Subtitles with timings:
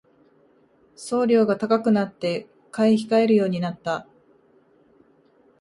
[0.95, 4.07] 送料が高くなって買い控えるようになった